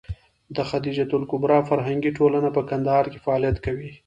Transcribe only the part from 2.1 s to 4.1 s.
ټولنه په کندهار کې فعالیت کوي.